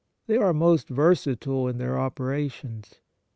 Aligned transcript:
They 0.25 0.35
are 0.37 0.51
most 0.51 0.89
versatile 0.89 1.67
in 1.67 1.77
their 1.77 1.99
operations. 1.99 3.01